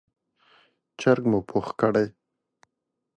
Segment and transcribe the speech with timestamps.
[0.99, 2.07] چرګ مو پوخ کړی،